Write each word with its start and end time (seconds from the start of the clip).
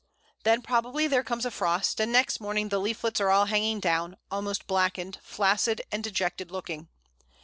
Then 0.45 0.63
probably 0.63 1.05
there 1.05 1.21
comes 1.21 1.45
a 1.45 1.51
frost, 1.51 1.99
and 2.01 2.11
next 2.11 2.39
morning 2.39 2.69
the 2.69 2.79
leaflets 2.79 3.21
are 3.21 3.29
all 3.29 3.45
hanging 3.45 3.79
down, 3.79 4.17
almost 4.31 4.65
blackened, 4.65 5.19
flaccid 5.21 5.83
and 5.91 6.03
dejected 6.03 6.49
looking. 6.49 6.87